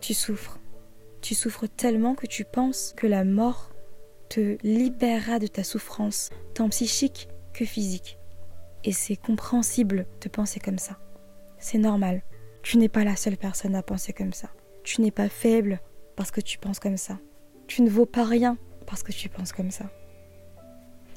Tu 0.00 0.14
souffres. 0.14 0.58
Tu 1.20 1.34
souffres 1.34 1.66
tellement 1.66 2.14
que 2.14 2.26
tu 2.26 2.44
penses 2.44 2.94
que 2.96 3.06
la 3.06 3.24
mort 3.24 3.70
te 4.28 4.56
libérera 4.62 5.38
de 5.38 5.46
ta 5.46 5.62
souffrance, 5.62 6.30
tant 6.54 6.68
psychique 6.68 7.28
que 7.52 7.64
physique. 7.64 8.18
Et 8.84 8.92
c'est 8.92 9.16
compréhensible 9.16 10.06
de 10.22 10.28
penser 10.28 10.60
comme 10.60 10.78
ça. 10.78 10.98
C'est 11.58 11.78
normal. 11.78 12.22
Tu 12.62 12.78
n'es 12.78 12.88
pas 12.88 13.04
la 13.04 13.16
seule 13.16 13.36
personne 13.36 13.74
à 13.74 13.82
penser 13.82 14.12
comme 14.12 14.32
ça. 14.32 14.50
Tu 14.84 15.00
n'es 15.00 15.10
pas 15.10 15.28
faible 15.28 15.80
parce 16.16 16.30
que 16.30 16.40
tu 16.40 16.58
penses 16.58 16.78
comme 16.78 16.96
ça. 16.96 17.18
Tu 17.66 17.82
ne 17.82 17.90
vaux 17.90 18.06
pas 18.06 18.24
rien 18.24 18.58
parce 18.86 19.02
que 19.02 19.12
tu 19.12 19.28
penses 19.28 19.52
comme 19.52 19.70
ça. 19.70 19.90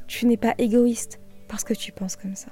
Tu 0.07 0.25
n'es 0.25 0.38
pas 0.38 0.55
égoïste 0.57 1.19
parce 1.47 1.63
que 1.63 1.73
tu 1.73 1.91
penses 1.91 2.15
comme 2.15 2.35
ça. 2.35 2.51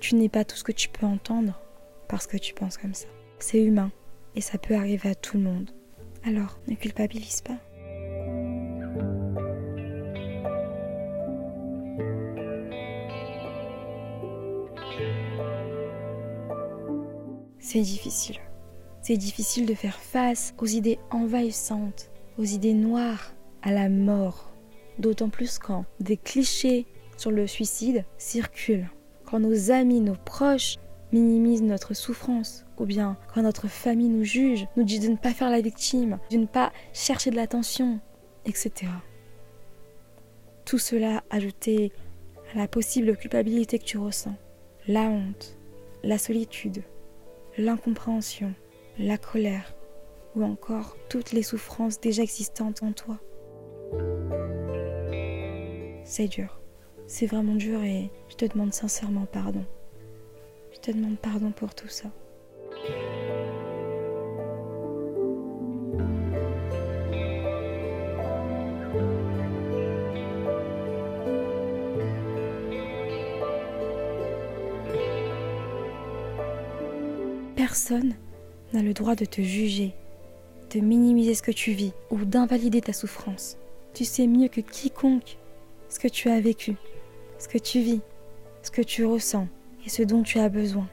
Tu 0.00 0.14
n'es 0.14 0.28
pas 0.28 0.44
tout 0.44 0.56
ce 0.56 0.64
que 0.64 0.72
tu 0.72 0.88
peux 0.88 1.06
entendre 1.06 1.60
parce 2.08 2.26
que 2.26 2.36
tu 2.36 2.54
penses 2.54 2.76
comme 2.76 2.94
ça. 2.94 3.08
C'est 3.38 3.62
humain 3.62 3.90
et 4.34 4.40
ça 4.40 4.58
peut 4.58 4.74
arriver 4.74 5.10
à 5.10 5.14
tout 5.14 5.36
le 5.36 5.42
monde. 5.44 5.70
Alors, 6.24 6.58
ne 6.66 6.74
culpabilise 6.74 7.42
pas. 7.42 7.58
C'est 17.70 17.82
difficile. 17.82 18.38
C'est 19.02 19.18
difficile 19.18 19.66
de 19.66 19.74
faire 19.74 19.98
face 19.98 20.54
aux 20.56 20.64
idées 20.64 20.98
envahissantes, 21.10 22.10
aux 22.38 22.44
idées 22.44 22.72
noires, 22.72 23.34
à 23.60 23.72
la 23.72 23.90
mort. 23.90 24.50
D'autant 24.98 25.28
plus 25.28 25.58
quand 25.58 25.84
des 26.00 26.16
clichés 26.16 26.86
sur 27.18 27.30
le 27.30 27.46
suicide 27.46 28.06
circulent, 28.16 28.88
quand 29.26 29.38
nos 29.38 29.70
amis, 29.70 30.00
nos 30.00 30.14
proches 30.14 30.78
minimisent 31.12 31.60
notre 31.60 31.92
souffrance, 31.92 32.64
ou 32.78 32.86
bien 32.86 33.18
quand 33.34 33.42
notre 33.42 33.68
famille 33.68 34.08
nous 34.08 34.24
juge, 34.24 34.66
nous 34.78 34.84
dit 34.84 34.98
de 34.98 35.08
ne 35.08 35.16
pas 35.16 35.34
faire 35.34 35.50
la 35.50 35.60
victime, 35.60 36.18
de 36.30 36.38
ne 36.38 36.46
pas 36.46 36.72
chercher 36.94 37.30
de 37.30 37.36
l'attention, 37.36 38.00
etc. 38.46 38.90
Tout 40.64 40.78
cela 40.78 41.22
ajouté 41.28 41.92
à 42.54 42.56
la 42.56 42.66
possible 42.66 43.14
culpabilité 43.14 43.78
que 43.78 43.84
tu 43.84 43.98
ressens, 43.98 44.36
la 44.86 45.02
honte, 45.02 45.58
la 46.02 46.16
solitude, 46.16 46.82
l'incompréhension, 47.58 48.54
la 48.98 49.18
colère 49.18 49.74
ou 50.36 50.44
encore 50.44 50.96
toutes 51.08 51.32
les 51.32 51.42
souffrances 51.42 52.00
déjà 52.00 52.22
existantes 52.22 52.82
en 52.82 52.92
toi. 52.92 53.18
C'est 56.04 56.28
dur, 56.28 56.60
c'est 57.06 57.26
vraiment 57.26 57.56
dur 57.56 57.82
et 57.82 58.10
je 58.28 58.36
te 58.36 58.46
demande 58.46 58.72
sincèrement 58.72 59.26
pardon. 59.26 59.64
Je 60.72 60.78
te 60.78 60.90
demande 60.92 61.18
pardon 61.18 61.50
pour 61.50 61.74
tout 61.74 61.88
ça. 61.88 62.08
Personne 77.88 78.16
n'a 78.74 78.82
le 78.82 78.92
droit 78.92 79.14
de 79.14 79.24
te 79.24 79.40
juger, 79.40 79.94
de 80.74 80.80
minimiser 80.80 81.34
ce 81.34 81.40
que 81.40 81.52
tu 81.52 81.72
vis 81.72 81.94
ou 82.10 82.22
d'invalider 82.26 82.82
ta 82.82 82.92
souffrance. 82.92 83.56
Tu 83.94 84.04
sais 84.04 84.26
mieux 84.26 84.48
que 84.48 84.60
quiconque 84.60 85.38
ce 85.88 85.98
que 85.98 86.08
tu 86.08 86.28
as 86.28 86.38
vécu, 86.38 86.74
ce 87.38 87.48
que 87.48 87.56
tu 87.56 87.80
vis, 87.80 88.00
ce 88.62 88.70
que 88.70 88.82
tu 88.82 89.06
ressens 89.06 89.48
et 89.86 89.88
ce 89.88 90.02
dont 90.02 90.22
tu 90.22 90.38
as 90.38 90.50
besoin. 90.50 90.86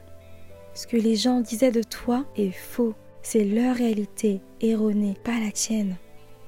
Ce 0.72 0.86
que 0.86 0.96
les 0.96 1.16
gens 1.16 1.40
disaient 1.40 1.70
de 1.70 1.82
toi 1.82 2.24
est 2.34 2.50
faux. 2.50 2.94
C'est 3.20 3.44
leur 3.44 3.76
réalité 3.76 4.40
erronée, 4.62 5.18
pas 5.22 5.38
la 5.38 5.50
tienne. 5.50 5.96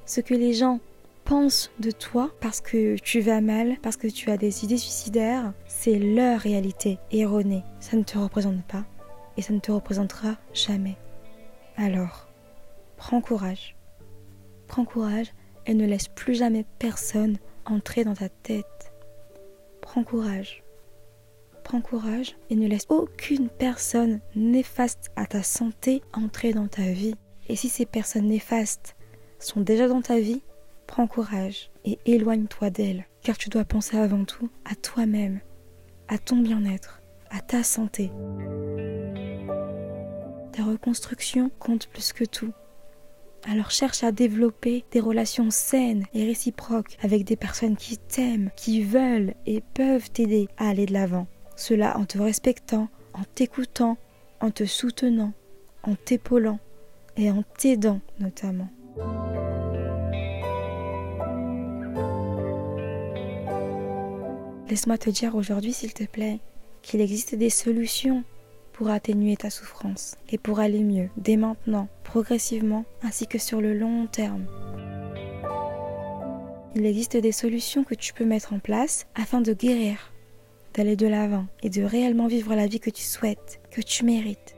Ce 0.06 0.22
que 0.22 0.34
les 0.34 0.54
gens 0.54 0.80
pensent 1.24 1.70
de 1.78 1.90
toi 1.90 2.30
parce 2.40 2.62
que 2.62 2.96
tu 2.96 3.20
vas 3.20 3.42
mal, 3.42 3.76
parce 3.82 3.98
que 3.98 4.08
tu 4.08 4.30
as 4.30 4.38
des 4.38 4.64
idées 4.64 4.78
suicidaires, 4.78 5.52
c'est 5.66 5.98
leur 5.98 6.40
réalité 6.40 6.98
erronée. 7.10 7.64
Ça 7.80 7.98
ne 7.98 8.02
te 8.02 8.16
représente 8.16 8.64
pas 8.64 8.86
et 9.38 9.42
ça 9.42 9.54
ne 9.54 9.60
te 9.60 9.70
représentera 9.70 10.36
jamais. 10.52 10.96
Alors, 11.76 12.28
prends 12.96 13.20
courage. 13.20 13.76
Prends 14.66 14.84
courage 14.84 15.32
et 15.64 15.74
ne 15.74 15.86
laisse 15.86 16.08
plus 16.08 16.34
jamais 16.34 16.66
personne 16.78 17.38
entrer 17.64 18.04
dans 18.04 18.14
ta 18.14 18.28
tête. 18.28 18.92
Prends 19.80 20.02
courage. 20.02 20.64
Prends 21.62 21.80
courage 21.80 22.36
et 22.50 22.56
ne 22.56 22.66
laisse 22.66 22.86
aucune 22.88 23.48
personne 23.48 24.20
néfaste 24.34 25.10
à 25.14 25.24
ta 25.24 25.44
santé 25.44 26.02
entrer 26.12 26.52
dans 26.52 26.66
ta 26.66 26.82
vie. 26.82 27.14
Et 27.48 27.54
si 27.54 27.68
ces 27.68 27.86
personnes 27.86 28.26
néfastes 28.26 28.96
sont 29.38 29.60
déjà 29.60 29.86
dans 29.86 30.02
ta 30.02 30.18
vie, 30.18 30.42
prends 30.88 31.06
courage 31.06 31.70
et 31.84 32.00
éloigne-toi 32.06 32.70
d'elles, 32.70 33.06
car 33.22 33.38
tu 33.38 33.50
dois 33.50 33.64
penser 33.64 33.96
avant 33.98 34.24
tout 34.24 34.50
à 34.64 34.74
toi-même, 34.74 35.40
à 36.08 36.18
ton 36.18 36.38
bien-être, 36.38 37.00
à 37.30 37.40
ta 37.40 37.62
santé. 37.62 38.10
Reconstruction 40.62 41.50
compte 41.58 41.86
plus 41.86 42.12
que 42.12 42.24
tout. 42.24 42.52
Alors 43.44 43.70
cherche 43.70 44.02
à 44.02 44.12
développer 44.12 44.84
des 44.90 45.00
relations 45.00 45.50
saines 45.50 46.04
et 46.12 46.24
réciproques 46.24 46.96
avec 47.02 47.24
des 47.24 47.36
personnes 47.36 47.76
qui 47.76 47.96
t'aiment, 47.96 48.50
qui 48.56 48.82
veulent 48.82 49.34
et 49.46 49.62
peuvent 49.74 50.10
t'aider 50.10 50.48
à 50.56 50.68
aller 50.68 50.86
de 50.86 50.92
l'avant. 50.92 51.26
Cela 51.56 51.96
en 51.96 52.04
te 52.04 52.18
respectant, 52.18 52.88
en 53.14 53.22
t'écoutant, 53.34 53.96
en 54.40 54.50
te 54.50 54.64
soutenant, 54.64 55.32
en 55.84 55.94
t'épaulant 55.94 56.58
et 57.16 57.30
en 57.30 57.42
t'aidant 57.42 58.00
notamment. 58.18 58.68
Laisse-moi 64.68 64.98
te 64.98 65.08
dire 65.08 65.34
aujourd'hui, 65.34 65.72
s'il 65.72 65.94
te 65.94 66.04
plaît, 66.04 66.40
qu'il 66.82 67.00
existe 67.00 67.34
des 67.34 67.50
solutions 67.50 68.24
pour 68.78 68.90
atténuer 68.90 69.36
ta 69.36 69.50
souffrance 69.50 70.14
et 70.30 70.38
pour 70.38 70.60
aller 70.60 70.84
mieux 70.84 71.08
dès 71.16 71.36
maintenant, 71.36 71.88
progressivement, 72.04 72.84
ainsi 73.02 73.26
que 73.26 73.36
sur 73.36 73.60
le 73.60 73.74
long 73.74 74.06
terme. 74.06 74.46
Il 76.76 76.86
existe 76.86 77.16
des 77.16 77.32
solutions 77.32 77.82
que 77.82 77.96
tu 77.96 78.14
peux 78.14 78.24
mettre 78.24 78.52
en 78.52 78.60
place 78.60 79.08
afin 79.16 79.40
de 79.40 79.52
guérir, 79.52 80.12
d'aller 80.74 80.94
de 80.94 81.08
l'avant 81.08 81.46
et 81.64 81.70
de 81.70 81.82
réellement 81.82 82.28
vivre 82.28 82.54
la 82.54 82.68
vie 82.68 82.78
que 82.78 82.88
tu 82.88 83.02
souhaites, 83.02 83.60
que 83.72 83.80
tu 83.80 84.04
mérites. 84.04 84.54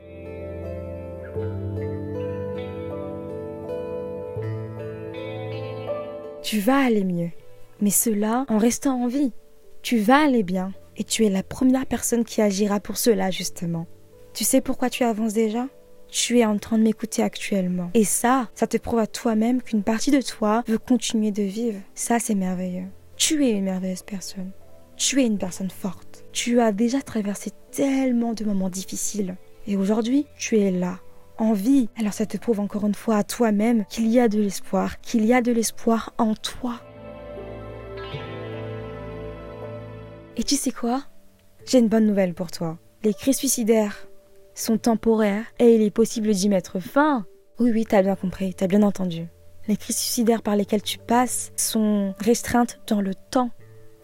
Tu 6.42 6.58
vas 6.58 6.84
aller 6.84 7.04
mieux, 7.04 7.30
mais 7.80 7.88
cela 7.88 8.44
en 8.50 8.58
restant 8.58 9.02
en 9.02 9.06
vie. 9.06 9.32
Tu 9.80 9.96
vas 9.96 10.18
aller 10.18 10.42
bien, 10.42 10.74
et 10.98 11.04
tu 11.04 11.24
es 11.24 11.30
la 11.30 11.42
première 11.42 11.86
personne 11.86 12.24
qui 12.24 12.42
agira 12.42 12.80
pour 12.80 12.98
cela 12.98 13.30
justement. 13.30 13.86
Tu 14.32 14.44
sais 14.44 14.60
pourquoi 14.60 14.90
tu 14.90 15.04
avances 15.04 15.32
déjà? 15.32 15.66
Tu 16.08 16.38
es 16.38 16.44
en 16.44 16.58
train 16.58 16.78
de 16.78 16.82
m'écouter 16.82 17.22
actuellement. 17.22 17.90
Et 17.94 18.04
ça, 18.04 18.48
ça 18.54 18.66
te 18.66 18.76
prouve 18.76 18.98
à 18.98 19.06
toi-même 19.06 19.62
qu'une 19.62 19.82
partie 19.82 20.10
de 20.10 20.20
toi 20.20 20.62
veut 20.66 20.78
continuer 20.78 21.30
de 21.30 21.42
vivre. 21.42 21.80
Ça, 21.94 22.18
c'est 22.18 22.34
merveilleux. 22.34 22.86
Tu 23.16 23.46
es 23.46 23.52
une 23.52 23.64
merveilleuse 23.64 24.02
personne. 24.02 24.50
Tu 24.96 25.20
es 25.20 25.26
une 25.26 25.38
personne 25.38 25.70
forte. 25.70 26.24
Tu 26.32 26.60
as 26.60 26.72
déjà 26.72 27.00
traversé 27.00 27.50
tellement 27.70 28.34
de 28.34 28.44
moments 28.44 28.70
difficiles. 28.70 29.36
Et 29.66 29.76
aujourd'hui, 29.76 30.26
tu 30.36 30.58
es 30.58 30.70
là, 30.70 30.98
en 31.38 31.52
vie. 31.52 31.88
Alors 31.96 32.12
ça 32.12 32.26
te 32.26 32.36
prouve 32.36 32.60
encore 32.60 32.86
une 32.86 32.94
fois 32.94 33.16
à 33.16 33.24
toi-même 33.24 33.84
qu'il 33.86 34.08
y 34.08 34.20
a 34.20 34.28
de 34.28 34.40
l'espoir, 34.40 35.00
qu'il 35.00 35.24
y 35.24 35.32
a 35.32 35.42
de 35.42 35.52
l'espoir 35.52 36.12
en 36.18 36.34
toi. 36.34 36.80
Et 40.36 40.42
tu 40.42 40.56
sais 40.56 40.72
quoi? 40.72 41.04
J'ai 41.66 41.78
une 41.78 41.88
bonne 41.88 42.06
nouvelle 42.06 42.34
pour 42.34 42.50
toi. 42.50 42.78
Les 43.02 43.14
crises 43.14 43.36
suicidaires 43.36 44.06
sont 44.60 44.78
temporaires 44.78 45.44
et 45.58 45.74
il 45.74 45.82
est 45.82 45.90
possible 45.90 46.30
d'y 46.32 46.48
mettre 46.48 46.80
fin. 46.80 47.26
Oui, 47.58 47.70
oui, 47.72 47.84
t'as 47.84 48.02
bien 48.02 48.16
compris, 48.16 48.54
t'as 48.54 48.66
bien 48.66 48.82
entendu. 48.82 49.26
Les 49.68 49.76
crises 49.76 49.98
suicidaires 49.98 50.42
par 50.42 50.56
lesquelles 50.56 50.82
tu 50.82 50.98
passes 50.98 51.52
sont 51.56 52.14
restreintes 52.18 52.80
dans 52.86 53.00
le 53.00 53.14
temps. 53.14 53.50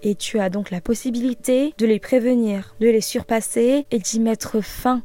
Et 0.02 0.14
tu 0.14 0.38
as 0.38 0.50
donc 0.50 0.70
la 0.70 0.80
possibilité 0.80 1.74
de 1.78 1.86
les 1.86 1.98
prévenir, 1.98 2.76
de 2.80 2.86
les 2.86 3.00
surpasser 3.00 3.86
et 3.90 3.98
d'y 3.98 4.20
mettre 4.20 4.60
fin. 4.60 5.02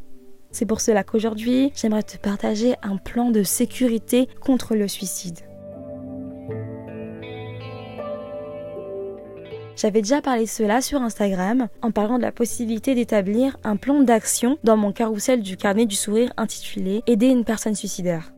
C'est 0.52 0.66
pour 0.66 0.82
cela 0.82 1.04
qu'aujourd'hui, 1.04 1.72
j'aimerais 1.76 2.04
te 2.04 2.18
partager 2.18 2.76
un 2.84 2.98
plan 2.98 3.32
de 3.32 3.42
sécurité 3.42 4.28
contre 4.42 4.76
le 4.76 4.88
suicide. 4.88 5.40
J'avais 9.76 10.02
déjà 10.02 10.22
parlé 10.22 10.44
de 10.44 10.50
cela 10.50 10.82
sur 10.82 11.02
Instagram 11.02 11.68
en 11.82 11.92
parlant 11.92 12.18
de 12.18 12.24
la 12.24 12.32
possibilité 12.32 12.94
d'établir 12.94 13.58
un 13.64 13.78
plan 13.78 14.02
d'action 14.02 14.58
dans 14.64 14.78
mon 14.78 14.92
carrousel 14.92 15.42
du 15.42 15.58
carnet 15.58 15.86
du 15.86 15.96
sourire 15.96 16.34
intitulé 16.38 17.04
Aider 17.08 17.28
une 17.28 17.46
personne 17.46 17.76
suicidaire. 17.76 18.34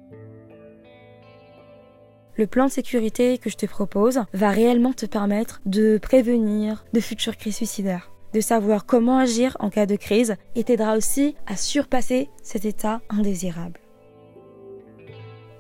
Le 2.36 2.48
plan 2.48 2.66
de 2.66 2.72
sécurité 2.72 3.38
que 3.38 3.50
je 3.50 3.58
te 3.58 3.66
propose 3.66 4.22
va 4.34 4.50
réellement 4.50 4.94
te 4.94 5.06
permettre 5.06 5.62
de 5.66 6.00
prévenir 6.00 6.84
de 6.94 7.00
futures 7.00 7.38
crises 7.38 7.58
suicidaires, 7.58 8.12
de 8.34 8.42
savoir 8.42 8.86
comment 8.86 9.18
agir 9.18 9.56
en 9.60 9.70
cas 9.70 9.86
de 9.86 9.96
crise 9.96 10.36
et 10.56 10.64
t'aidera 10.64 10.98
aussi 10.98 11.36
à 11.46 11.56
surpasser 11.56 12.30
cet 12.42 12.66
état 12.66 13.02
indésirable. 13.10 13.83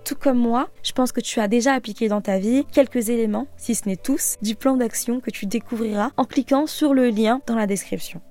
Tout 0.05 0.15
comme 0.15 0.37
moi, 0.37 0.67
je 0.83 0.91
pense 0.91 1.13
que 1.13 1.21
tu 1.21 1.39
as 1.39 1.47
déjà 1.47 1.73
appliqué 1.73 2.09
dans 2.09 2.19
ta 2.19 2.37
vie 2.37 2.65
quelques 2.73 3.09
éléments, 3.09 3.47
si 3.55 3.73
ce 3.73 3.87
n'est 3.87 3.95
tous, 3.95 4.35
du 4.41 4.55
plan 4.55 4.75
d'action 4.75 5.21
que 5.21 5.31
tu 5.31 5.45
découvriras 5.45 6.11
en 6.17 6.25
cliquant 6.25 6.67
sur 6.67 6.93
le 6.93 7.09
lien 7.09 7.41
dans 7.47 7.55
la 7.55 7.67
description. 7.67 8.21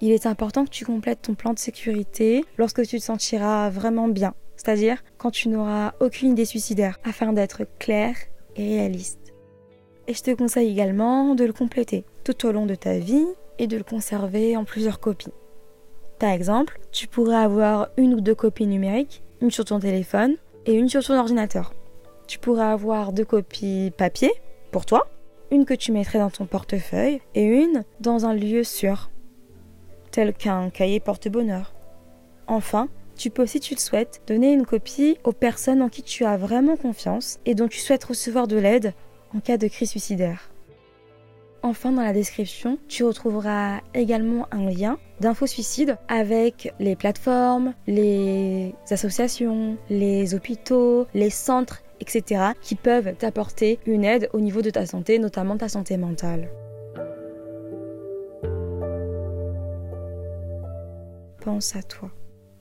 Il 0.00 0.10
est 0.10 0.26
important 0.26 0.64
que 0.64 0.70
tu 0.70 0.84
complètes 0.84 1.22
ton 1.22 1.34
plan 1.34 1.54
de 1.54 1.60
sécurité 1.60 2.44
lorsque 2.58 2.82
tu 2.82 2.98
te 2.98 3.04
sentiras 3.04 3.70
vraiment 3.70 4.08
bien, 4.08 4.34
c'est-à-dire 4.56 5.04
quand 5.16 5.30
tu 5.30 5.48
n'auras 5.48 5.94
aucune 6.00 6.32
idée 6.32 6.44
suicidaire, 6.44 6.98
afin 7.04 7.32
d'être 7.32 7.62
clair 7.78 8.16
et 8.56 8.76
réaliste. 8.76 9.32
Et 10.08 10.14
je 10.14 10.22
te 10.22 10.34
conseille 10.34 10.70
également 10.70 11.36
de 11.36 11.44
le 11.44 11.52
compléter 11.52 12.04
tout 12.24 12.46
au 12.46 12.52
long 12.52 12.66
de 12.66 12.74
ta 12.74 12.98
vie 12.98 13.26
et 13.58 13.68
de 13.68 13.76
le 13.76 13.84
conserver 13.84 14.56
en 14.56 14.64
plusieurs 14.64 14.98
copies. 14.98 15.32
Par 16.18 16.30
exemple, 16.30 16.80
tu 16.90 17.06
pourrais 17.06 17.36
avoir 17.36 17.90
une 17.96 18.14
ou 18.14 18.20
deux 18.20 18.34
copies 18.34 18.66
numériques, 18.66 19.22
une 19.40 19.50
sur 19.50 19.64
ton 19.64 19.78
téléphone 19.78 20.36
et 20.66 20.74
une 20.74 20.88
sur 20.88 21.04
ton 21.04 21.18
ordinateur. 21.18 21.72
Tu 22.26 22.38
pourras 22.38 22.72
avoir 22.72 23.12
deux 23.12 23.24
copies 23.24 23.92
papier 23.96 24.32
pour 24.72 24.84
toi, 24.84 25.08
une 25.50 25.64
que 25.64 25.74
tu 25.74 25.92
mettrais 25.92 26.18
dans 26.18 26.30
ton 26.30 26.46
portefeuille 26.46 27.20
et 27.34 27.44
une 27.44 27.84
dans 28.00 28.26
un 28.26 28.34
lieu 28.34 28.64
sûr, 28.64 29.10
tel 30.10 30.34
qu'un 30.34 30.70
cahier 30.70 31.00
porte-bonheur. 31.00 31.72
Enfin, 32.48 32.88
tu 33.16 33.30
peux, 33.30 33.46
si 33.46 33.60
tu 33.60 33.74
le 33.74 33.80
souhaites, 33.80 34.22
donner 34.26 34.52
une 34.52 34.66
copie 34.66 35.18
aux 35.24 35.32
personnes 35.32 35.82
en 35.82 35.88
qui 35.88 36.02
tu 36.02 36.24
as 36.24 36.36
vraiment 36.36 36.76
confiance 36.76 37.38
et 37.46 37.54
dont 37.54 37.68
tu 37.68 37.78
souhaites 37.78 38.04
recevoir 38.04 38.46
de 38.46 38.56
l'aide 38.56 38.92
en 39.34 39.40
cas 39.40 39.56
de 39.56 39.68
crise 39.68 39.90
suicidaire. 39.90 40.50
Enfin, 41.66 41.90
dans 41.90 42.02
la 42.02 42.12
description, 42.12 42.78
tu 42.86 43.02
retrouveras 43.02 43.80
également 43.92 44.46
un 44.52 44.70
lien 44.70 45.00
d'info 45.18 45.48
suicide 45.48 45.98
avec 46.06 46.72
les 46.78 46.94
plateformes, 46.94 47.74
les 47.88 48.72
associations, 48.88 49.76
les 49.90 50.36
hôpitaux, 50.36 51.08
les 51.12 51.28
centres, 51.28 51.82
etc. 51.98 52.52
qui 52.62 52.76
peuvent 52.76 53.16
t'apporter 53.16 53.80
une 53.84 54.04
aide 54.04 54.30
au 54.32 54.38
niveau 54.38 54.62
de 54.62 54.70
ta 54.70 54.86
santé, 54.86 55.18
notamment 55.18 55.56
ta 55.56 55.68
santé 55.68 55.96
mentale. 55.96 56.48
Pense 61.40 61.74
à 61.74 61.82
toi. 61.82 62.12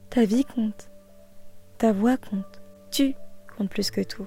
Ta 0.10 0.26
vie 0.26 0.46
compte. 0.46 0.90
Ta 1.78 1.94
voix 1.94 2.18
compte. 2.18 2.60
Tu 2.90 3.14
comptes 3.56 3.70
plus 3.70 3.92
que 3.92 4.02
tout. 4.02 4.26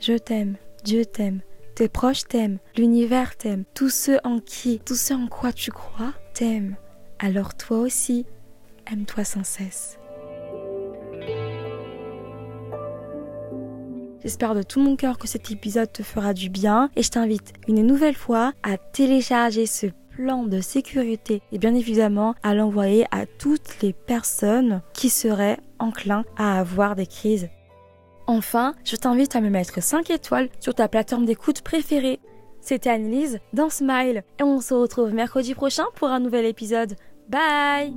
Je 0.00 0.14
t'aime. 0.14 0.56
Dieu 0.82 1.06
t'aime. 1.06 1.40
Tes 1.76 1.90
proches 1.90 2.24
t'aiment, 2.26 2.56
l'univers 2.78 3.36
t'aime, 3.36 3.64
tous 3.74 3.90
ceux 3.90 4.18
en 4.24 4.38
qui, 4.38 4.80
tous 4.82 4.94
ceux 4.94 5.14
en 5.14 5.26
quoi 5.26 5.52
tu 5.52 5.70
crois 5.70 6.14
t'aiment. 6.32 6.76
Alors 7.18 7.54
toi 7.54 7.80
aussi, 7.80 8.24
aime-toi 8.90 9.24
sans 9.24 9.44
cesse. 9.44 9.98
J'espère 14.22 14.54
de 14.54 14.62
tout 14.62 14.80
mon 14.80 14.96
cœur 14.96 15.18
que 15.18 15.28
cet 15.28 15.50
épisode 15.50 15.92
te 15.92 16.02
fera 16.02 16.32
du 16.32 16.48
bien 16.48 16.88
et 16.96 17.02
je 17.02 17.10
t'invite 17.10 17.52
une 17.68 17.86
nouvelle 17.86 18.14
fois 18.16 18.54
à 18.62 18.78
télécharger 18.78 19.66
ce 19.66 19.88
plan 20.12 20.44
de 20.44 20.62
sécurité 20.62 21.42
et 21.52 21.58
bien 21.58 21.74
évidemment 21.74 22.34
à 22.42 22.54
l'envoyer 22.54 23.04
à 23.10 23.26
toutes 23.26 23.82
les 23.82 23.92
personnes 23.92 24.80
qui 24.94 25.10
seraient 25.10 25.58
enclins 25.78 26.24
à 26.38 26.58
avoir 26.58 26.96
des 26.96 27.06
crises 27.06 27.50
Enfin, 28.26 28.74
je 28.84 28.96
t'invite 28.96 29.36
à 29.36 29.40
me 29.40 29.50
mettre 29.50 29.82
5 29.82 30.10
étoiles 30.10 30.48
sur 30.60 30.74
ta 30.74 30.88
plateforme 30.88 31.26
d'écoute 31.26 31.62
préférée. 31.62 32.20
C'était 32.60 32.90
Annelise 32.90 33.38
dans 33.52 33.70
Smile 33.70 34.24
et 34.40 34.42
on 34.42 34.60
se 34.60 34.74
retrouve 34.74 35.14
mercredi 35.14 35.54
prochain 35.54 35.84
pour 35.94 36.08
un 36.08 36.18
nouvel 36.18 36.44
épisode. 36.44 36.96
Bye 37.28 37.94